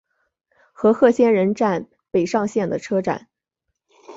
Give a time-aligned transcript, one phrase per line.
[0.73, 3.27] 和贺仙人站北上线的车站。